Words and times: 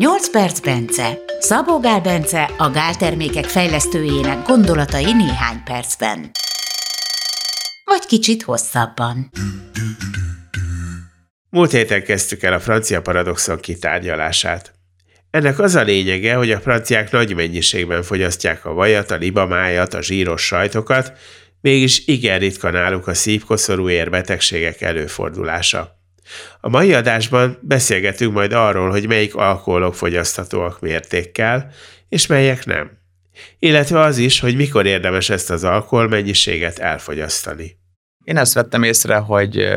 8 0.00 0.30
perc 0.30 0.60
Bence. 0.60 1.18
Szabó 1.38 1.80
Gál 1.80 2.00
Bence 2.00 2.50
a 2.58 2.70
gáltermékek 2.70 3.44
fejlesztőjének 3.44 4.46
gondolatai 4.46 5.12
néhány 5.12 5.62
percben. 5.64 6.30
Vagy 7.84 8.06
kicsit 8.06 8.42
hosszabban. 8.42 9.30
Múlt 11.50 11.70
héten 11.70 12.02
kezdtük 12.02 12.42
el 12.42 12.52
a 12.52 12.60
francia 12.60 13.00
paradoxon 13.00 13.60
kitárgyalását. 13.60 14.72
Ennek 15.30 15.58
az 15.58 15.74
a 15.74 15.82
lényege, 15.82 16.34
hogy 16.34 16.50
a 16.50 16.60
franciák 16.60 17.10
nagy 17.10 17.34
mennyiségben 17.34 18.02
fogyasztják 18.02 18.64
a 18.64 18.72
vajat, 18.72 19.10
a 19.10 19.16
libamájat, 19.16 19.94
a 19.94 20.02
zsíros 20.02 20.42
sajtokat, 20.42 21.12
mégis 21.60 22.06
igen 22.06 22.38
ritka 22.38 22.70
náluk 22.70 23.06
a 23.06 23.14
szívkoszorú 23.14 23.88
érbetegségek 23.88 24.80
előfordulása. 24.80 25.99
A 26.60 26.68
mai 26.68 26.94
adásban 26.94 27.58
beszélgetünk 27.62 28.32
majd 28.32 28.52
arról, 28.52 28.90
hogy 28.90 29.06
melyik 29.06 29.34
alkoholok 29.34 29.94
fogyaszthatóak 29.94 30.80
mértékkel, 30.80 31.70
és 32.08 32.26
melyek 32.26 32.64
nem. 32.64 32.90
Illetve 33.58 34.00
az 34.00 34.18
is, 34.18 34.40
hogy 34.40 34.56
mikor 34.56 34.86
érdemes 34.86 35.30
ezt 35.30 35.50
az 35.50 35.64
alkohol 35.64 36.08
mennyiséget 36.08 36.78
elfogyasztani. 36.78 37.78
Én 38.24 38.36
ezt 38.36 38.54
vettem 38.54 38.82
észre, 38.82 39.16
hogy 39.16 39.68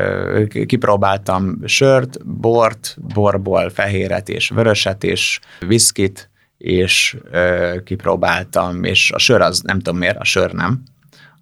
kipróbáltam 0.66 1.58
sört, 1.64 2.26
bort, 2.26 2.96
borból 3.14 3.70
fehéret 3.70 4.28
és 4.28 4.48
vöröset 4.48 5.04
és 5.04 5.40
viszkit, 5.66 6.30
és 6.58 7.16
kipróbáltam, 7.84 8.84
és 8.84 9.10
a 9.10 9.18
sör 9.18 9.40
az 9.40 9.60
nem 9.60 9.78
tudom 9.78 9.98
miért, 9.98 10.18
a 10.18 10.24
sör 10.24 10.52
nem, 10.52 10.82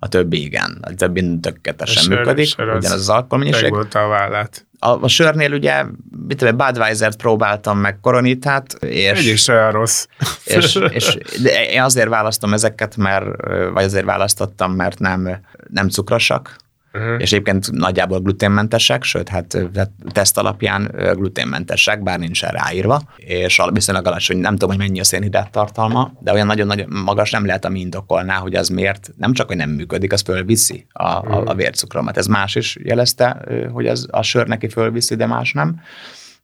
a 0.05 0.09
többi 0.09 0.43
igen, 0.45 0.79
a 0.81 0.95
többi 0.95 1.39
tökéletesen 1.41 2.05
működik, 2.09 2.47
sör 2.47 2.69
ugyanaz 2.69 3.01
az 3.01 3.09
alkoholmennyiség. 3.09 3.73
a 3.75 3.87
vállát. 4.09 4.67
A, 4.79 5.03
a 5.03 5.09
sörnél 5.09 5.53
ugye, 5.53 5.85
mit 6.27 6.37
tudom, 6.37 6.57
Budweiser-t 6.57 7.17
próbáltam 7.17 7.79
meg 7.79 8.01
koronitát, 8.01 8.73
és... 8.81 9.19
Egy 9.19 9.27
is 9.27 9.49
olyan 9.49 9.71
rossz. 9.71 10.07
És, 10.45 10.75
és 10.91 11.19
de 11.43 11.71
én 11.71 11.83
azért 11.83 12.09
választom 12.09 12.53
ezeket, 12.53 12.97
mert, 12.97 13.25
vagy 13.73 13.85
azért 13.85 14.05
választottam, 14.05 14.73
mert 14.73 14.99
nem, 14.99 15.41
nem 15.69 15.89
cukrosak, 15.89 16.57
uh-huh. 16.93 17.15
és 17.19 17.33
egyébként 17.33 17.71
nagyjából 17.71 18.21
gluténmentesek, 18.21 19.03
sőt, 19.03 19.29
hát, 19.29 19.59
hát 19.75 19.91
teszt 20.13 20.39
alapján 20.39 20.91
gluténmentesek, 21.15 22.03
bár 22.03 22.19
nincs 22.19 22.43
ráírva, 22.43 23.03
és 23.17 23.61
viszonylag 23.73 24.07
alacsony, 24.07 24.37
nem 24.37 24.53
tudom, 24.53 24.69
hogy 24.69 24.79
mennyi 24.79 25.01
a 25.01 25.05
szénhidrát 25.05 25.51
tartalma, 25.51 26.13
de 26.21 26.33
olyan 26.33 26.47
nagyon-nagyon 26.47 26.89
magas 27.05 27.31
nem 27.31 27.47
lehet, 27.47 27.65
ami 27.65 27.81
indokolná, 27.81 28.35
hogy 28.35 28.55
az 28.55 28.69
miért 28.69 29.11
nem 29.17 29.33
csak, 29.33 29.47
hogy 29.47 29.57
nem 29.57 29.71
működik, 29.71 30.13
az 30.13 30.21
fölviszi 30.21 30.87
a, 30.93 31.05
a, 31.05 31.23
a 31.27 31.41
mhm. 31.41 31.57
vércukromat. 31.57 32.17
Ez 32.17 32.27
más 32.27 32.55
is 32.55 32.77
jelezte, 32.83 33.45
hogy 33.73 33.87
az, 33.87 34.07
a 34.11 34.23
sör 34.23 34.47
neki 34.47 34.69
fölviszi, 34.69 35.15
de 35.15 35.27
más 35.27 35.53
nem 35.53 35.81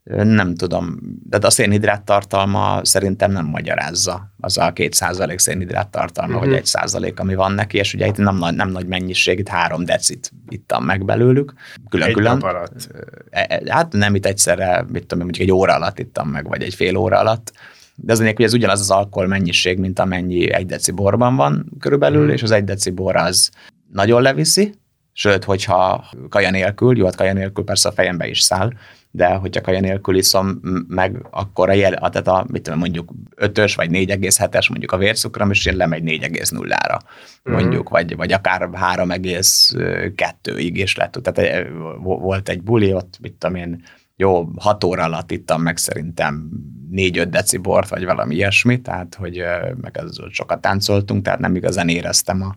nem 0.09 0.55
tudom, 0.55 0.99
de 1.29 1.39
a 1.41 1.51
szénhidrát 1.51 2.03
tartalma 2.03 2.81
szerintem 2.85 3.33
nem 3.33 3.47
magyarázza 3.47 4.33
az 4.41 4.59
a 4.59 4.73
két 4.73 4.95
százalék 4.95 5.39
szénhidrát 5.39 5.89
tartalma, 5.89 6.35
uh-huh. 6.35 6.49
vagy 6.49 6.59
egy 6.59 6.67
százalék, 6.67 7.21
ami 7.21 7.35
van 7.35 7.53
neki, 7.53 7.79
és 7.79 7.95
ugye 7.95 8.07
itt 8.07 8.17
nem, 8.17 8.37
nagy, 8.37 8.55
nem 8.55 8.71
nagy 8.71 8.87
mennyiség, 8.87 9.39
itt 9.39 9.49
három 9.49 9.85
decit 9.85 10.33
ittam 10.49 10.85
meg 10.85 11.05
belőlük. 11.05 11.53
Külön-külön. 11.89 12.33
Egy 12.33 12.39
nap 12.39 12.55
alatt? 12.55 12.89
E, 13.31 13.47
e, 13.49 13.73
hát 13.73 13.93
nem 13.93 14.15
itt 14.15 14.27
egyszerre, 14.27 14.85
mit 14.93 15.07
tudom, 15.07 15.25
mondjuk 15.25 15.49
egy 15.49 15.55
óra 15.55 15.75
alatt 15.75 15.99
ittam 15.99 16.29
meg, 16.29 16.49
vagy 16.49 16.63
egy 16.63 16.75
fél 16.75 16.97
óra 16.97 17.19
alatt. 17.19 17.53
De 17.95 18.13
az 18.13 18.19
hogy 18.19 18.43
ez 18.43 18.55
ugyanaz 18.55 18.81
az 18.81 18.91
alkohol 18.91 19.29
mennyiség, 19.29 19.79
mint 19.79 19.99
amennyi 19.99 20.53
egy 20.53 20.67
deci 20.67 20.91
borban 20.91 21.37
van 21.37 21.73
körülbelül, 21.81 22.19
uh-huh. 22.19 22.35
és 22.35 22.43
az 22.43 22.51
egy 22.51 22.65
deci 22.65 22.91
bor 22.91 23.17
az 23.17 23.51
nagyon 23.93 24.23
leviszi, 24.23 24.75
sőt, 25.19 25.45
hogyha 25.45 26.05
kaja 26.29 26.51
nélkül, 26.51 26.97
jó, 26.97 27.05
hát 27.05 27.17
kaja 27.17 27.33
nélkül 27.33 27.65
persze 27.65 27.89
a 27.89 27.93
fejembe 27.93 28.29
is 28.29 28.41
száll, 28.41 28.73
de 29.11 29.35
hogyha 29.35 29.61
kaja 29.61 29.81
nélkül 29.81 30.17
iszom 30.17 30.61
meg, 30.89 31.27
akkor 31.31 31.69
a, 31.69 31.73
jel, 31.73 31.95
tehát 31.95 32.29
a 32.29 32.47
mit 32.49 32.63
tudom, 32.63 32.79
mondjuk 32.79 33.13
5-ös 33.37 33.73
vagy 33.77 33.91
4,7-es 33.91 34.69
mondjuk 34.69 34.93
a 34.93 34.97
vércukrom, 34.97 35.51
és 35.51 35.67
én 35.67 35.77
lemegy 35.77 36.03
4,0-ra 36.03 36.99
mondjuk, 37.43 37.73
uh-huh. 37.73 37.91
vagy, 37.91 38.17
vagy 38.17 38.33
akár 38.33 38.69
3,2-ig 38.73 40.71
is 40.73 40.97
lett. 40.97 41.13
Tehát 41.23 41.39
eh, 41.39 41.67
volt 42.03 42.49
egy 42.49 42.63
buli, 42.63 42.93
ott 42.93 43.19
mit 43.21 43.33
tudom 43.33 43.57
én, 43.57 43.83
jó, 44.17 44.49
6 44.57 44.85
óra 44.85 45.03
alatt 45.03 45.31
ittam 45.31 45.63
meg 45.63 45.77
szerintem 45.77 46.49
4-5 46.93 47.27
decibort, 47.31 47.89
vagy 47.89 48.05
valami 48.05 48.35
ilyesmi, 48.35 48.81
tehát 48.81 49.15
hogy 49.15 49.39
eh, 49.39 49.71
meg 49.81 49.97
az, 50.03 50.21
sokat 50.31 50.61
táncoltunk, 50.61 51.23
tehát 51.23 51.39
nem 51.39 51.57
igazán 51.57 51.89
éreztem 51.89 52.43
a, 52.43 52.55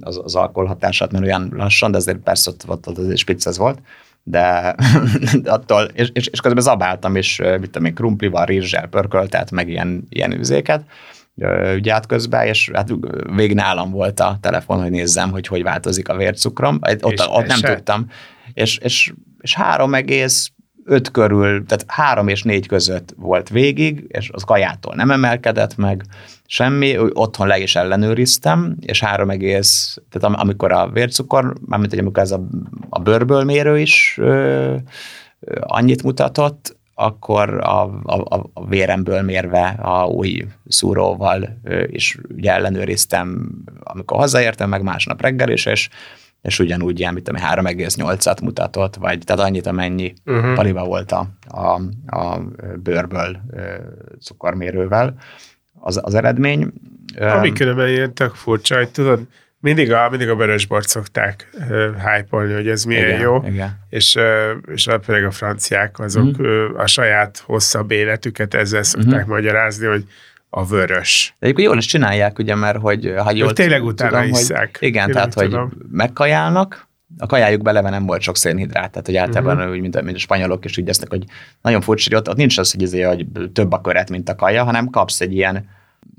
az, 0.00 0.20
az 0.24 0.34
alkoholhatását, 0.34 1.12
mert 1.12 1.24
olyan 1.24 1.48
lassan, 1.54 1.90
de 1.90 1.96
azért 1.96 2.18
persze 2.18 2.50
ott, 2.50 2.64
ott, 2.66 2.88
ott 2.88 2.98
azért 2.98 3.16
spiccez 3.16 3.58
volt 3.58 3.78
de, 4.24 4.74
attól, 5.44 5.82
és, 5.82 6.10
és, 6.12 6.26
és 6.26 6.40
közben 6.40 6.62
zabáltam, 6.62 7.16
és 7.16 7.42
mit 7.60 7.70
tudom 7.70 7.84
én, 7.84 7.94
krumplival, 7.94 8.44
rizssel 8.44 8.86
pörköltet, 8.86 9.50
meg 9.50 9.68
ilyen, 9.68 10.06
ilyen 10.08 10.32
üzéket, 10.32 10.84
ugye 11.74 11.92
át 11.92 12.06
közben, 12.06 12.46
és 12.46 12.70
hát 12.72 12.88
végig 13.34 13.56
nálam 13.56 13.90
volt 13.90 14.20
a 14.20 14.38
telefon, 14.40 14.80
hogy 14.80 14.90
nézzem, 14.90 15.30
hogy 15.30 15.46
hogy 15.46 15.62
változik 15.62 16.08
a 16.08 16.16
vércukrom. 16.16 16.78
Ott, 17.00 17.28
ott 17.28 17.46
nem 17.46 17.58
se. 17.58 17.74
tudtam. 17.74 18.06
És, 18.52 18.76
és, 18.76 19.12
és 19.40 19.54
három 19.54 19.94
egész 19.94 20.50
öt 20.84 21.10
körül, 21.10 21.66
tehát 21.66 21.84
három 21.86 22.28
és 22.28 22.42
négy 22.42 22.66
között 22.66 23.14
volt 23.16 23.48
végig, 23.48 24.04
és 24.08 24.30
az 24.32 24.42
kajától 24.42 24.94
nem 24.94 25.10
emelkedett 25.10 25.76
meg, 25.76 26.04
semmi, 26.52 26.98
otthon 26.98 27.46
le 27.46 27.58
is 27.58 27.76
ellenőriztem, 27.76 28.76
és 28.80 29.00
három 29.00 29.30
egész, 29.30 29.98
tehát 30.10 30.38
amikor 30.38 30.72
a 30.72 30.88
vércukor, 30.88 31.54
mármint 31.66 31.90
hogy 31.90 32.00
amikor 32.00 32.22
ez 32.22 32.30
a, 32.30 32.40
a 32.88 32.98
bőrből 32.98 33.44
mérő 33.44 33.78
is 33.78 34.16
ö, 34.20 34.76
ö, 35.40 35.56
annyit 35.60 36.02
mutatott, 36.02 36.76
akkor 36.94 37.60
a, 37.60 37.82
a, 38.02 38.50
a 38.52 38.66
véremből 38.66 39.22
mérve 39.22 39.66
a 39.66 40.06
új 40.06 40.46
szúróval 40.66 41.58
ö, 41.64 41.84
is 41.86 42.18
ugye 42.34 42.52
ellenőriztem, 42.52 43.50
amikor 43.82 44.18
hazaértem, 44.18 44.68
meg 44.68 44.82
másnap 44.82 45.20
reggel 45.20 45.50
is, 45.50 45.66
és 45.66 45.88
és 46.42 46.58
ugyanúgy 46.58 46.98
ilyen, 46.98 47.14
mit 47.14 47.24
tudom, 47.24 47.42
3,8-at 47.42 48.42
mutatott, 48.42 48.96
vagy 48.96 49.18
tehát 49.24 49.42
annyit, 49.42 49.66
amennyi 49.66 50.12
uh-huh. 50.26 50.54
paliba 50.54 50.84
volt 50.84 51.12
a, 51.12 51.26
a, 51.48 51.80
a 52.16 52.40
bőrből 52.82 53.40
cukormérővel 54.20 55.14
az, 55.82 56.00
az 56.02 56.14
eredmény. 56.14 56.72
Ami 57.18 57.52
különben 57.52 57.88
ilyen 57.88 58.14
tök 58.14 58.34
furcsa, 58.34 58.76
hogy 58.76 58.90
tudod, 58.90 59.20
mindig 59.60 59.92
a, 59.92 60.08
mindig 60.10 60.28
a 60.28 60.34
vörösbort 60.34 60.88
szokták 60.88 61.50
uh, 61.54 61.68
hype 61.94 62.26
hogy 62.36 62.68
ez 62.68 62.84
milyen 62.84 63.08
igen, 63.08 63.20
jó, 63.20 63.42
igen. 63.46 63.78
és, 63.88 64.14
uh, 64.14 64.72
és 64.74 64.88
főleg 65.02 65.24
a 65.24 65.30
franciák, 65.30 65.98
azok 65.98 66.24
uh-huh. 66.24 66.46
uh, 66.46 66.80
a 66.80 66.86
saját 66.86 67.42
hosszabb 67.46 67.90
életüket 67.90 68.54
ezzel 68.54 68.82
szokták 68.82 69.12
uh-huh. 69.12 69.28
magyarázni, 69.28 69.86
hogy 69.86 70.04
a 70.50 70.66
vörös. 70.66 71.34
De 71.38 71.46
egyébként 71.46 71.68
jól 71.68 71.78
is 71.78 71.86
csinálják, 71.86 72.38
ugye, 72.38 72.54
mert 72.54 72.78
hogy 72.78 73.14
ha 73.16 73.32
jól 73.32 73.52
tényleg 73.52 73.84
utána 73.84 74.16
tudom, 74.16 74.28
iszák. 74.28 74.76
Hogy, 74.78 74.88
igen, 74.88 75.08
Én 75.08 75.14
tehát, 75.14 75.34
hogy 75.34 75.44
tudom. 75.44 75.72
megkajálnak, 75.90 76.88
a 77.18 77.26
kajájuk 77.26 77.62
beleve 77.62 77.90
nem 77.90 78.06
volt 78.06 78.20
sok 78.20 78.36
szénhidrát, 78.36 78.90
tehát 78.90 79.06
hogy 79.06 79.16
általában 79.16 79.56
uh-huh. 79.56 79.72
úgy, 79.72 79.80
mint, 79.80 80.02
mint 80.02 80.16
a 80.16 80.20
spanyolok 80.20 80.64
is 80.64 80.78
úgy 80.78 80.88
esznek, 80.88 81.10
hogy 81.10 81.24
nagyon 81.62 81.80
furcsa, 81.80 82.08
hogy 82.08 82.18
ott, 82.18 82.28
ott 82.28 82.36
nincs 82.36 82.58
az, 82.58 82.72
hogy, 82.72 82.82
azért, 82.82 83.06
hogy 83.06 83.26
több 83.52 83.72
a 83.72 83.80
köret, 83.80 84.10
mint 84.10 84.28
a 84.28 84.34
kaja, 84.34 84.64
hanem 84.64 84.90
kapsz 84.90 85.20
egy 85.20 85.32
ilyen 85.32 85.68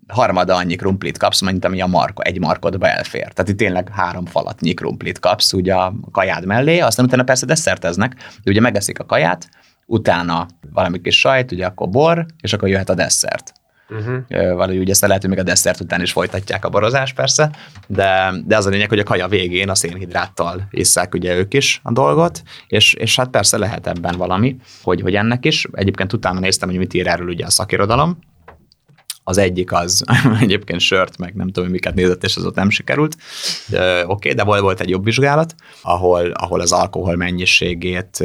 harmada 0.08 0.56
annyi 0.56 0.76
krumplit 0.76 1.18
kapsz, 1.18 1.42
mint 1.42 1.66
ami 1.66 1.81
a 1.81 1.88
marko, 1.88 2.22
egy 2.22 2.40
markodba 2.40 2.88
elfér. 2.88 3.28
Tehát 3.28 3.50
itt 3.50 3.58
tényleg 3.58 3.90
három 3.90 4.26
falatnyi 4.26 4.74
krumplit 4.74 5.20
kapsz 5.20 5.54
ugye 5.54 5.74
a 5.74 5.94
kajád 6.12 6.46
mellé, 6.46 6.80
aztán 6.80 7.06
utána 7.06 7.24
persze 7.24 7.46
desszerteznek, 7.46 8.16
de 8.44 8.52
ugye 8.52 8.62
megeszik 8.62 9.00
a 9.00 9.06
kaját, 9.06 9.50
utána 9.86 10.48
valami 10.74 11.02
kis 11.02 11.20
sajt, 11.20 11.52
ugye 11.52 11.66
akkor 11.66 11.90
bor, 11.90 12.25
és 12.42 12.54
akkor 12.54 12.70
jöhet 12.70 12.90
a 12.90 12.96
desszert. 12.96 13.54
Uh-huh. 13.90 14.56
Valahogy 14.56 14.78
ugye 14.78 14.92
ezt 14.92 15.02
lehet, 15.02 15.22
hogy 15.22 15.30
még 15.30 15.40
a 15.40 15.44
desszert 15.44 15.80
után 15.80 16.02
is 16.02 16.12
folytatják 16.12 16.66
a 16.66 16.70
borozás 16.70 17.14
persze, 17.14 17.52
de, 17.88 18.34
de 18.46 18.58
az 18.58 18.66
a 18.66 18.70
lényeg, 18.70 18.90
hogy 18.90 19.00
a 19.00 19.04
kaja 19.04 19.28
végén 19.28 19.70
a 19.70 19.76
szénhidráttal 19.76 20.68
isszák 20.72 21.14
ugye 21.14 21.36
ők 21.36 21.54
is 21.54 21.80
a 21.84 21.92
dolgot, 21.92 22.44
és, 22.68 22.94
és 22.94 23.16
hát 23.16 23.30
persze 23.30 23.58
lehet 23.58 23.88
ebben 23.88 24.18
valami, 24.18 24.56
hogy, 24.82 25.02
hogy 25.02 25.16
ennek 25.16 25.46
is. 25.46 25.68
Egyébként 25.72 26.14
utána 26.14 26.40
néztem, 26.40 26.70
hogy 26.70 26.78
mit 26.78 26.94
ír 26.94 27.08
erről 27.08 27.28
ugye 27.28 27.46
a 27.46 27.50
szakirodalom, 27.50 28.20
az 29.24 29.38
egyik 29.38 29.72
az 29.72 30.04
egyébként 30.42 30.80
sört, 30.80 31.18
meg 31.18 31.36
nem 31.36 31.52
tudom, 31.52 31.70
miket 31.70 31.94
nézett, 31.94 32.24
és 32.24 32.36
az 32.36 32.46
ott 32.46 32.56
nem 32.56 32.70
sikerült. 32.70 33.18
Oké, 33.72 34.04
okay, 34.06 34.34
de 34.34 34.44
volt, 34.44 34.62
volt 34.62 34.80
egy 34.80 34.90
jobb 34.90 35.04
vizsgálat, 35.04 35.56
ahol, 35.81 36.31
ahol 36.31 36.60
az 36.60 36.72
alkohol 36.72 37.16
mennyiségét 37.16 38.24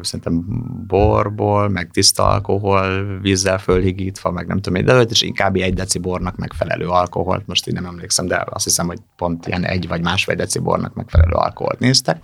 szerintem 0.00 0.44
borból, 0.86 1.68
meg 1.68 1.90
tiszta 1.90 2.26
alkohol, 2.26 3.18
vízzel 3.20 3.58
fölhigítva, 3.58 4.30
meg 4.30 4.46
nem 4.46 4.60
tudom, 4.60 4.84
de 4.84 5.00
és 5.00 5.22
inkább 5.22 5.56
egy 5.56 5.74
deci 5.74 6.00
megfelelő 6.36 6.86
alkoholt, 6.86 7.46
most 7.46 7.68
így 7.68 7.74
nem 7.74 7.86
emlékszem, 7.86 8.26
de 8.26 8.44
azt 8.50 8.64
hiszem, 8.64 8.86
hogy 8.86 8.98
pont 9.16 9.46
ilyen 9.46 9.64
egy 9.64 9.88
vagy 9.88 10.02
másfél 10.02 10.34
deci 10.34 10.60
megfelelő 10.94 11.32
alkoholt 11.32 11.78
néztek 11.78 12.22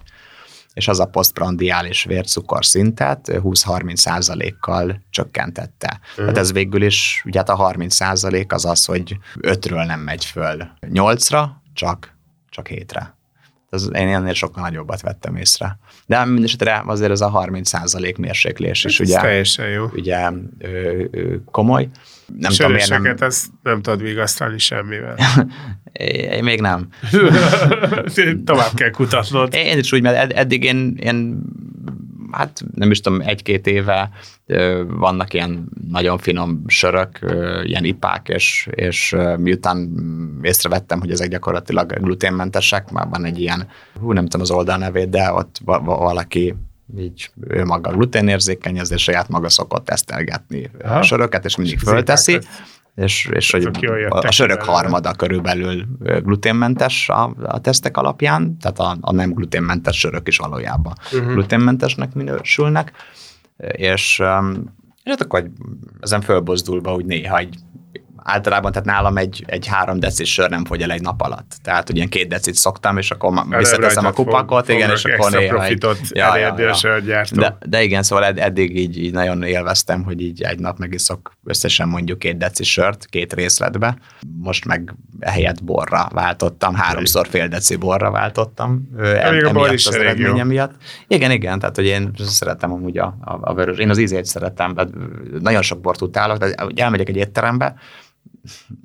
és 0.74 0.88
az 0.88 1.00
a 1.00 1.06
posztprandiális 1.06 2.04
vércukor 2.04 2.64
szintet 2.64 3.28
20-30 3.32 3.96
százalékkal 3.96 5.02
csökkentette. 5.10 6.00
Uh-huh. 6.00 6.16
Tehát 6.16 6.38
ez 6.38 6.52
végül 6.52 6.82
is, 6.82 7.22
ugye 7.26 7.38
hát 7.38 7.48
a 7.48 7.54
30 7.54 7.94
százalék 7.94 8.52
az 8.52 8.64
az, 8.64 8.84
hogy 8.84 9.16
5-ről 9.40 9.86
nem 9.86 10.00
megy 10.00 10.24
föl 10.24 10.68
8-ra, 10.80 11.46
csak, 11.74 12.14
csak 12.48 12.68
7-re. 12.70 13.18
Az, 13.72 13.90
én 13.94 14.08
ennél 14.08 14.32
sokkal 14.32 14.62
nagyobbat 14.62 15.00
vettem 15.00 15.36
észre. 15.36 15.78
De 16.06 16.24
mindesetre 16.24 16.82
azért 16.86 17.10
ez 17.10 17.20
a 17.20 17.28
30 17.28 17.72
mérséklés 18.16 18.84
is, 18.84 19.00
Ez 19.00 19.06
ugye, 19.06 19.20
teljesen 19.20 19.68
jó. 19.68 19.86
ugye 19.92 20.30
ö, 20.58 21.04
ö, 21.10 21.34
komoly. 21.50 21.88
Nem 22.38 22.52
tudom, 22.52 22.72
miért 22.72 22.88
nem... 22.88 23.16
ezt 23.18 23.46
nem 23.62 23.82
tudod 23.82 24.02
vigasztalni 24.02 24.58
semmivel. 24.58 25.16
Én 26.36 26.44
még 26.44 26.60
nem. 26.60 26.88
Tovább 28.44 28.74
kell 28.74 28.90
kutatnod. 28.90 29.54
Én 29.54 29.78
is 29.78 29.92
úgy, 29.92 30.02
mert 30.02 30.16
ed- 30.16 30.32
eddig 30.32 30.64
én, 30.64 30.96
én 31.00 31.42
hát 32.30 32.64
nem 32.74 32.90
is 32.90 33.00
tudom, 33.00 33.20
egy-két 33.20 33.66
éve 33.66 34.10
vannak 34.86 35.34
ilyen 35.34 35.68
nagyon 35.88 36.18
finom 36.18 36.62
sörök, 36.66 37.18
ilyen 37.62 37.84
ipák, 37.84 38.28
és, 38.28 38.68
és 38.70 39.16
miután 39.36 39.92
észrevettem, 40.42 41.00
hogy 41.00 41.10
ezek 41.10 41.28
gyakorlatilag 41.28 41.92
gluténmentesek, 42.00 42.90
már 42.90 43.08
van 43.08 43.24
egy 43.24 43.40
ilyen, 43.40 43.68
hú, 44.00 44.12
nem 44.12 44.24
tudom 44.24 44.40
az 44.40 44.50
oldalnevét, 44.50 45.08
de 45.08 45.32
ott 45.32 45.56
valaki 45.84 46.54
így 46.98 47.30
ő 47.40 47.64
maga 47.64 47.92
gluténérzékeny, 47.92 48.78
ezért 48.78 49.00
saját 49.00 49.28
maga 49.28 49.48
szokott 49.48 49.84
tesztelgetni 49.84 50.70
a 50.82 51.02
söröket, 51.02 51.44
és 51.44 51.56
mindig 51.56 51.78
fölteszi 51.78 52.38
és, 52.94 53.28
és 53.32 53.50
hogy 53.50 53.64
a, 54.08 54.18
a 54.26 54.30
sörök 54.30 54.62
harmada 54.62 55.12
körülbelül 55.12 55.86
gluténmentes 56.22 57.08
a, 57.08 57.34
a 57.42 57.60
tesztek 57.60 57.96
alapján, 57.96 58.58
tehát 58.58 58.78
a, 58.78 58.96
a 59.00 59.12
nem 59.12 59.32
gluténmentes 59.32 59.98
sörök 59.98 60.28
is 60.28 60.36
valójában 60.36 60.92
uh-huh. 61.12 61.32
gluténmentesnek 61.32 62.14
minősülnek, 62.14 62.92
és, 63.56 64.22
és 65.02 65.10
hát 65.10 65.20
akkor 65.20 65.50
ezen 66.00 66.20
fölbozdulva 66.20 66.94
úgy 66.94 67.04
néha 67.04 67.38
egy 67.38 67.54
általában, 68.24 68.72
tehát 68.72 68.86
nálam 68.86 69.16
egy, 69.16 69.44
egy 69.46 69.66
három 69.66 70.00
decis 70.00 70.32
sör 70.32 70.50
nem 70.50 70.64
fogy 70.64 70.82
el 70.82 70.90
egy 70.90 71.00
nap 71.00 71.20
alatt. 71.20 71.56
Tehát, 71.62 71.86
hogy 71.86 71.96
ilyen 71.96 72.08
két 72.08 72.28
decit 72.28 72.54
szoktam, 72.54 72.98
és 72.98 73.10
akkor 73.10 73.44
visszateszem 73.58 74.06
a 74.06 74.12
kupakot, 74.12 74.66
fog, 74.66 74.74
igen, 74.74 74.90
és 74.90 75.04
akkor 75.04 75.30
néha 75.30 75.64
egy, 75.64 75.86
ja, 76.10 76.36
ja, 76.36 76.54
ja. 76.58 77.24
De, 77.32 77.56
de 77.66 77.82
igen, 77.82 78.02
szóval 78.02 78.24
ed, 78.24 78.38
eddig 78.38 78.76
így, 78.76 78.98
így, 78.98 79.12
nagyon 79.12 79.42
élveztem, 79.42 80.02
hogy 80.02 80.20
így 80.20 80.42
egy 80.42 80.58
nap 80.58 80.78
megiszok 80.78 81.32
összesen 81.44 81.88
mondjuk 81.88 82.18
két 82.18 82.36
deci 82.36 82.64
sört, 82.64 83.06
két 83.06 83.32
részletbe. 83.32 83.96
Most 84.40 84.64
meg 84.64 84.94
helyett 85.20 85.64
borra 85.64 86.08
váltottam, 86.12 86.74
háromszor 86.74 87.26
fél 87.28 87.48
deci 87.48 87.76
borra 87.76 88.10
váltottam. 88.10 88.88
Em, 88.98 89.46
a 89.46 89.52
bor 89.52 89.72
is 89.72 89.86
az 89.86 89.94
eredménye 89.94 90.44
miatt. 90.44 90.72
Igen, 91.06 91.30
igen, 91.30 91.58
tehát 91.58 91.76
hogy 91.76 91.86
én 91.86 92.10
szeretem 92.18 92.72
amúgy 92.72 92.98
a, 92.98 93.16
a, 93.20 93.38
a 93.40 93.54
vörös. 93.54 93.78
Én 93.78 93.90
az 93.90 93.98
ízét 93.98 94.24
szeretem, 94.24 94.74
nagyon 95.40 95.62
sok 95.62 95.80
bort 95.80 96.02
utálok, 96.02 96.36
de 96.36 96.54
elmegyek 96.74 97.08
egy 97.08 97.16
étterembe, 97.16 97.74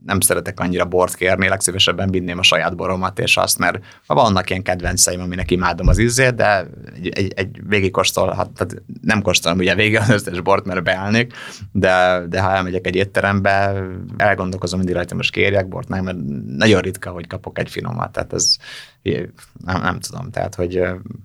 nem 0.05 0.19
szeretek 0.19 0.59
annyira 0.59 0.85
bort 0.85 1.15
kérni, 1.15 1.47
legszívesebben 1.47 2.11
vinném 2.11 2.37
a 2.37 2.43
saját 2.43 2.75
boromat, 2.75 3.19
és 3.19 3.37
azt, 3.37 3.57
mert 3.57 3.79
vannak 4.07 4.49
ilyen 4.49 4.61
kedvenceim, 4.61 5.21
aminek 5.21 5.51
imádom 5.51 5.87
az 5.87 5.97
ízét, 5.97 6.35
de 6.35 6.67
egy, 6.95 7.07
egy, 7.07 7.33
egy 7.35 7.59
végig 7.67 7.91
kóstolhat, 7.91 8.51
tehát 8.51 8.83
nem 9.01 9.21
kóstolom 9.21 9.57
ugye 9.57 9.75
végig 9.75 9.97
az 9.97 10.09
összes 10.09 10.41
bort, 10.41 10.65
mert 10.65 10.83
beállnék, 10.83 11.33
de, 11.71 12.25
de 12.29 12.41
ha 12.41 12.51
elmegyek 12.51 12.87
egy 12.87 12.95
étterembe, 12.95 13.83
elgondolkozom 14.17 14.77
mindig 14.77 14.95
rajta, 14.95 15.15
most 15.15 15.31
kérjek 15.31 15.67
bort, 15.67 15.87
nem, 15.87 16.03
mert 16.03 16.17
nagyon 16.47 16.81
ritka, 16.81 17.09
hogy 17.09 17.27
kapok 17.27 17.59
egy 17.59 17.69
finomat, 17.69 18.11
tehát 18.11 18.33
ez 18.33 18.57
nem, 19.65 19.81
nem 19.81 19.99
tudom, 19.99 20.31
tehát, 20.31 20.55
hogy 20.55 20.81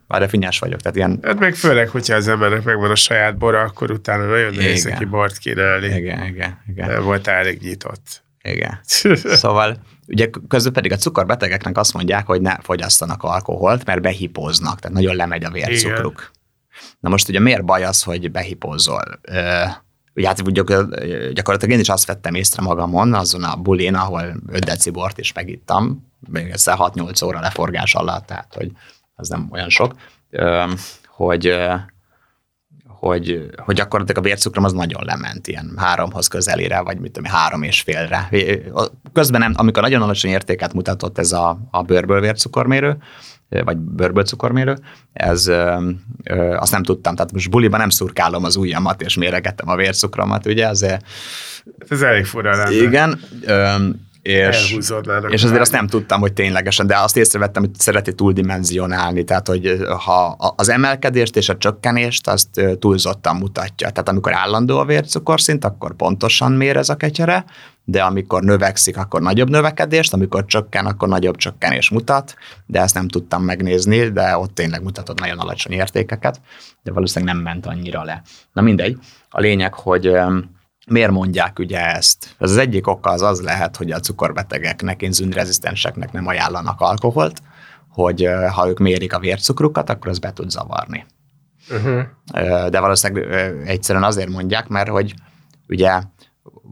arra 0.07 0.29
finnyás 0.29 0.59
vagyok. 0.59 0.81
Tehát 0.81 0.97
ilyen... 0.97 1.19
Hát 1.23 1.39
meg 1.39 1.55
főleg, 1.55 1.89
hogyha 1.89 2.15
az 2.15 2.29
embernek 2.29 2.65
megvan 2.65 2.91
a 2.91 2.95
saját 2.95 3.39
bora, 3.39 3.61
akkor 3.61 3.91
utána 3.91 4.25
nagyon 4.25 4.55
nehéz 4.55 4.85
neki 4.85 5.05
bort 5.05 5.39
kínálni. 5.39 5.87
Igen, 5.87 6.27
igen, 6.27 6.63
igen. 6.69 6.89
Nem 6.89 7.03
volt 7.03 7.27
elég 7.27 7.61
nyitott. 7.63 8.23
Igen. 8.43 8.81
Szóval 9.43 9.77
ugye 10.07 10.31
közben 10.49 10.73
pedig 10.73 10.93
a 10.93 10.97
cukorbetegeknek 10.97 11.79
azt 11.79 11.93
mondják, 11.93 12.27
hogy 12.27 12.41
ne 12.41 12.57
fogyasztanak 12.63 13.23
alkoholt, 13.23 13.85
mert 13.85 14.03
behipóznak, 14.03 14.81
tehát 14.81 14.97
nagyon 14.97 15.17
lemegy 15.17 15.45
a 15.45 15.51
vércukruk. 15.51 16.19
Igen. 16.19 16.39
Na 17.01 17.09
most 17.09 17.29
ugye 17.29 17.41
miért 17.41 17.65
baj 17.65 17.85
az, 17.85 18.03
hogy 18.03 18.31
behipózol? 18.31 19.21
Ugye 20.15 20.27
hát 20.27 20.53
gyakorlatilag 21.33 21.71
én 21.71 21.81
is 21.81 21.89
azt 21.89 22.07
vettem 22.07 22.35
észre 22.35 22.63
magamon, 22.63 23.15
azon 23.15 23.45
a 23.45 23.57
bulin, 23.57 23.95
ahol 23.95 24.37
5 24.47 24.65
deci 24.65 24.91
bort 24.91 25.19
is 25.19 25.33
megittam, 25.33 26.10
még 26.29 26.51
egyszer 26.51 26.77
6-8 26.79 27.25
óra 27.25 27.41
leforgás 27.41 27.95
alatt, 27.95 28.27
tehát 28.27 28.55
hogy 28.55 28.71
az 29.15 29.29
nem 29.29 29.49
olyan 29.51 29.69
sok, 29.69 29.95
hogy 31.07 31.55
hogy, 33.01 33.51
hogy 33.57 33.75
gyakorlatilag 33.75 34.25
a 34.25 34.29
vércukrom 34.29 34.65
az 34.65 34.73
nagyon 34.73 35.05
lement, 35.05 35.47
ilyen 35.47 35.73
háromhoz 35.77 36.27
közelére, 36.27 36.81
vagy 36.81 36.99
mit 36.99 37.13
tudom, 37.13 37.31
három 37.31 37.63
és 37.63 37.81
félre. 37.81 38.31
Közben 39.13 39.41
nem, 39.41 39.53
amikor 39.57 39.83
nagyon 39.83 40.03
alacsony 40.03 40.31
értéket 40.31 40.73
mutatott 40.73 41.19
ez 41.19 41.33
a, 41.33 41.59
a 41.71 41.83
bőrből 41.83 42.21
vércukormérő, 42.21 42.97
vagy 43.49 43.77
bőrből 43.77 44.25
cukormérő, 44.25 44.79
ez 45.13 45.47
ö, 45.47 45.91
ö, 46.25 46.55
azt 46.57 46.73
nem 46.73 46.83
tudtam. 46.83 47.15
Tehát 47.15 47.33
most 47.33 47.51
buliban 47.51 47.81
nem 47.81 47.89
szurkálom 47.89 48.45
az 48.45 48.57
ujjamat, 48.57 49.03
és 49.03 49.17
méregetem 49.17 49.69
a 49.69 49.77
vércukromat, 49.77 50.47
ugye? 50.47 50.69
Azért, 50.69 51.05
ez 51.89 52.03
elég 52.03 52.25
fura 52.25 52.71
Igen. 52.71 53.21
Ö, 53.43 53.75
és, 54.23 54.77
és 55.29 55.45
azért 55.45 55.61
azt 55.61 55.73
nem 55.73 55.87
tudtam, 55.87 56.21
hogy 56.21 56.33
ténylegesen, 56.33 56.87
de 56.87 56.99
azt 56.99 57.17
észrevettem, 57.17 57.63
hogy 57.63 57.75
szereti 57.75 58.15
túldimenzionálni, 58.15 59.25
tehát 59.25 59.47
hogy 59.49 59.79
ha 60.05 60.37
az 60.57 60.69
emelkedést 60.69 61.37
és 61.37 61.49
a 61.49 61.57
csökkenést 61.57 62.29
azt 62.29 62.61
túlzottan 62.79 63.37
mutatja. 63.37 63.91
Tehát 63.91 64.09
amikor 64.09 64.35
állandó 64.35 64.79
a 64.79 64.85
vércukorszint, 64.85 65.65
akkor 65.65 65.95
pontosan 65.95 66.53
mér 66.53 66.77
ez 66.77 66.89
a 66.89 66.97
ketyere, 66.97 67.45
de 67.85 68.03
amikor 68.03 68.43
növekszik, 68.43 68.97
akkor 68.97 69.21
nagyobb 69.21 69.51
növekedést, 69.51 70.13
amikor 70.13 70.45
csökken, 70.45 70.87
akkor 70.87 71.09
nagyobb 71.09 71.37
csökkenés 71.37 71.91
mutat, 71.91 72.35
de 72.67 72.81
ezt 72.81 72.95
nem 72.95 73.09
tudtam 73.09 73.43
megnézni, 73.43 74.09
de 74.09 74.37
ott 74.37 74.55
tényleg 74.55 74.83
mutatott 74.83 75.21
nagyon 75.21 75.39
alacsony 75.39 75.73
értékeket, 75.73 76.41
de 76.83 76.93
valószínűleg 76.93 77.35
nem 77.35 77.43
ment 77.43 77.67
annyira 77.67 78.05
le. 78.05 78.23
Na 78.53 78.63
mindegy, 78.63 78.99
a 79.31 79.41
lényeg, 79.41 79.75
hogy 79.75 80.17
Miért 80.91 81.11
mondják 81.11 81.59
ugye 81.59 81.95
ezt? 81.95 82.35
Ez 82.39 82.51
az 82.51 82.57
egyik 82.57 82.87
oka 82.87 83.11
az 83.11 83.23
az 83.23 83.41
lehet, 83.41 83.77
hogy 83.77 83.91
a 83.91 84.01
cukorbetegeknek, 84.01 85.03
inzulinrezisztenseknek 85.03 86.13
nem 86.13 86.27
ajánlanak 86.27 86.81
alkoholt, 86.81 87.43
hogy 87.89 88.29
ha 88.53 88.69
ők 88.69 88.79
mérik 88.79 89.13
a 89.13 89.19
vércukrukat, 89.19 89.91
akkor 89.91 90.11
az 90.11 90.19
be 90.19 90.33
tud 90.33 90.51
zavarni. 90.51 91.07
Uh-huh. 91.71 92.03
De 92.69 92.81
valószínűleg 92.81 93.43
egyszerűen 93.67 94.05
azért 94.05 94.29
mondják, 94.29 94.69
mert 94.69 94.89
hogy 94.89 95.15
ugye 95.69 96.01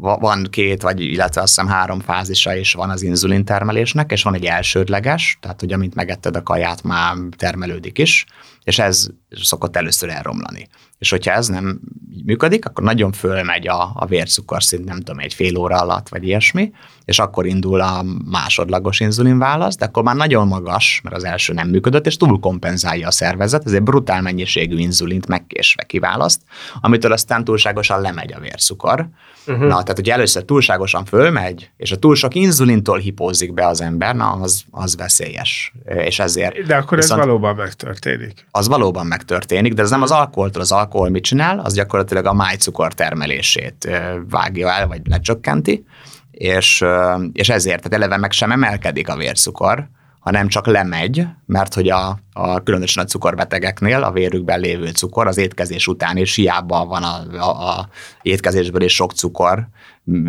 van 0.00 0.46
két, 0.50 0.82
vagy 0.82 1.00
illetve 1.00 1.40
azt 1.40 1.54
hiszem 1.54 1.72
három 1.72 2.00
fázisa 2.00 2.54
is 2.54 2.72
van 2.72 2.90
az 2.90 3.02
inzulin 3.02 3.44
termelésnek, 3.44 4.10
és 4.12 4.22
van 4.22 4.34
egy 4.34 4.44
elsődleges, 4.44 5.38
tehát 5.40 5.60
hogy 5.60 5.72
amint 5.72 5.94
megetted 5.94 6.36
a 6.36 6.42
kaját, 6.42 6.82
már 6.82 7.16
termelődik 7.36 7.98
is, 7.98 8.26
és 8.62 8.78
ez 8.78 9.08
szokott 9.30 9.76
először 9.76 10.08
elromlani. 10.08 10.68
És 10.98 11.10
hogyha 11.10 11.32
ez 11.32 11.46
nem 11.46 11.80
működik, 12.24 12.66
akkor 12.66 12.84
nagyon 12.84 13.12
fölmegy 13.12 13.68
a, 13.68 13.90
a 13.94 14.06
vércukorszint, 14.06 14.84
nem 14.84 14.96
tudom, 14.96 15.18
egy 15.18 15.34
fél 15.34 15.56
óra 15.56 15.76
alatt, 15.76 16.08
vagy 16.08 16.24
ilyesmi, 16.24 16.72
és 17.04 17.18
akkor 17.18 17.46
indul 17.46 17.80
a 17.80 18.04
másodlagos 18.30 19.00
inzulinválasz, 19.00 19.76
de 19.76 19.84
akkor 19.84 20.02
már 20.02 20.16
nagyon 20.16 20.46
magas, 20.46 21.00
mert 21.04 21.16
az 21.16 21.24
első 21.24 21.52
nem 21.52 21.68
működött, 21.68 22.06
és 22.06 22.16
túl 22.16 22.40
kompenzálja 22.40 23.06
a 23.06 23.10
szervezet, 23.10 23.66
ezért 23.66 23.82
brutál 23.82 24.22
mennyiségű 24.22 24.76
inzulint 24.76 25.26
megkésve 25.26 25.82
kiválaszt, 25.82 26.40
amitől 26.80 27.12
aztán 27.12 27.44
túlságosan 27.44 28.00
lemegy 28.00 28.32
a 28.32 28.40
vércukor. 28.40 29.08
Uh-huh. 29.46 29.62
Na, 29.62 29.68
tehát, 29.68 29.96
hogy 29.96 30.10
először 30.10 30.42
túlságosan 30.42 31.04
fölmegy, 31.04 31.70
és 31.76 31.92
a 31.92 31.96
túl 31.96 32.14
sok 32.14 32.34
inzulintól 32.34 32.98
hipózik 32.98 33.54
be 33.54 33.66
az 33.66 33.80
ember, 33.80 34.14
na, 34.14 34.30
az, 34.30 34.64
az 34.70 34.96
veszélyes. 34.96 35.72
És 35.84 36.18
ezért... 36.18 36.66
De 36.66 36.76
akkor 36.76 36.98
ez 36.98 37.10
valóban 37.10 37.56
megtörténik. 37.56 38.46
Az 38.50 38.68
valóban 38.68 39.06
megtörténik, 39.06 39.72
de 39.72 39.82
ez 39.82 39.90
nem 39.90 40.02
az 40.02 40.10
alkoholtól. 40.10 40.62
Az 40.62 40.72
alkohol 40.72 40.87
mit 40.92 41.22
csinál? 41.22 41.58
Az 41.58 41.74
gyakorlatilag 41.74 42.26
a 42.26 42.32
májcukor 42.32 42.94
termelését 42.94 43.90
vágja 44.28 44.72
el, 44.72 44.86
vagy 44.86 45.00
lecsökkenti, 45.04 45.84
és, 46.30 46.84
és 47.32 47.48
ezért, 47.48 47.82
tehát 47.82 47.92
eleve 47.98 48.16
meg 48.16 48.32
sem 48.32 48.52
emelkedik 48.52 49.08
a 49.08 49.16
vércukor, 49.16 49.88
hanem 50.18 50.48
csak 50.48 50.66
lemegy, 50.66 51.26
mert 51.46 51.74
hogy 51.74 51.88
a, 51.88 52.18
a 52.32 52.62
különösen 52.62 53.04
a 53.04 53.06
cukorbetegeknél 53.06 54.02
a 54.02 54.10
vérükben 54.10 54.60
lévő 54.60 54.88
cukor 54.88 55.26
az 55.26 55.38
étkezés 55.38 55.86
után 55.86 56.16
is 56.16 56.34
hiába 56.34 56.84
van 56.84 57.02
a, 57.02 57.38
a, 57.38 57.78
a 57.78 57.88
étkezésből 58.22 58.82
is 58.82 58.94
sok 58.94 59.12
cukor, 59.12 59.68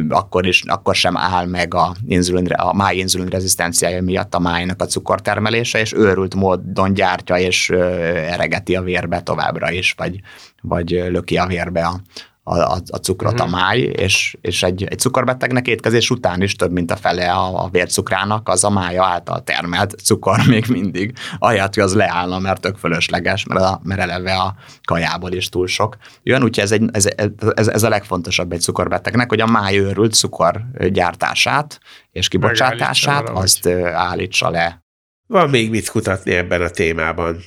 akkor, 0.09 0.47
is, 0.47 0.63
akkor 0.65 0.95
sem 0.95 1.17
áll 1.17 1.45
meg 1.45 1.73
a, 1.73 1.95
inzulin, 2.07 2.45
a 2.45 2.73
máj 2.73 2.97
inzulin 2.97 3.27
rezisztenciája 3.27 4.01
miatt 4.01 4.35
a 4.35 4.39
májnak 4.39 4.81
a 4.81 4.85
cukortermelése, 4.85 5.79
és 5.79 5.93
őrült 5.93 6.35
módon 6.35 6.93
gyártja 6.93 7.37
és 7.37 7.69
eregeti 7.69 8.75
a 8.75 8.81
vérbe 8.81 9.21
továbbra 9.21 9.71
is, 9.71 9.93
vagy, 9.97 10.19
vagy 10.61 10.89
löki 10.89 11.37
a 11.37 11.45
vérbe 11.45 11.85
a, 11.85 12.01
a, 12.43 12.57
a, 12.59 12.77
a 12.91 12.97
cukrot 12.97 13.33
uh-huh. 13.33 13.47
a 13.47 13.57
máj, 13.57 13.79
és, 13.79 14.37
és 14.41 14.63
egy, 14.63 14.83
egy 14.83 14.99
cukorbetegnek 14.99 15.67
étkezés 15.67 16.09
után 16.09 16.41
is 16.41 16.55
több, 16.55 16.71
mint 16.71 16.91
a 16.91 16.95
fele 16.95 17.31
a, 17.31 17.63
a 17.63 17.69
vércukrának, 17.69 18.49
az 18.49 18.63
a 18.63 18.69
mája 18.69 19.05
által 19.05 19.43
termelt 19.43 19.95
cukor 20.03 20.39
még 20.47 20.65
mindig. 20.67 21.13
Ahelyett, 21.39 21.73
hogy 21.73 21.83
az 21.83 21.93
leállna, 21.93 22.39
mert 22.39 22.61
tök 22.61 22.77
fölösleges, 22.77 23.45
mert, 23.45 23.61
a, 23.61 23.79
mert 23.83 24.01
eleve 24.01 24.35
a 24.35 24.55
kajából 24.83 25.31
is 25.31 25.49
túl 25.49 25.67
sok. 25.67 25.97
Jön, 26.23 26.43
úgyhogy 26.43 26.63
ez, 26.63 26.71
egy, 26.71 26.89
ez, 26.91 27.07
ez, 27.53 27.67
ez 27.67 27.83
a 27.83 27.89
legfontosabb 27.89 28.51
egy 28.51 28.61
cukorbetegnek, 28.61 29.29
hogy 29.29 29.41
a 29.41 29.47
máj 29.47 29.77
őrült 29.77 30.13
cukor 30.13 30.65
gyártását 30.89 31.79
és 32.11 32.27
kibocsátását 32.27 33.29
azt 33.29 33.67
állítsa 33.93 34.49
le 34.49 34.87
Van 35.29 35.49
még 35.49 35.69
mit 35.69 35.89
kutatni 35.89 36.31
ebben 36.31 36.61
a 36.61 36.69
témában. 36.69 37.37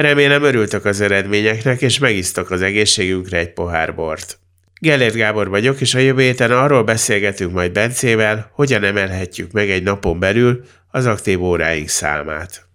Remélem 0.00 0.42
örültök 0.42 0.84
az 0.84 1.00
eredményeknek, 1.00 1.82
és 1.82 1.98
megisztok 1.98 2.50
az 2.50 2.62
egészségünkre 2.62 3.38
egy 3.38 3.52
pohár 3.52 3.94
bort. 3.94 4.38
Gellért 4.80 5.14
Gábor 5.14 5.48
vagyok, 5.48 5.80
és 5.80 5.94
a 5.94 5.98
jövő 5.98 6.22
héten 6.22 6.50
arról 6.50 6.84
beszélgetünk 6.84 7.52
majd 7.52 7.72
Bencével, 7.72 8.50
hogyan 8.52 8.84
emelhetjük 8.84 9.52
meg 9.52 9.70
egy 9.70 9.82
napon 9.82 10.18
belül 10.18 10.64
az 10.90 11.06
aktív 11.06 11.42
óráink 11.42 11.88
számát. 11.88 12.67